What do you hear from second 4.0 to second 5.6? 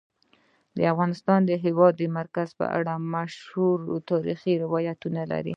تاریخی روایتونه لري.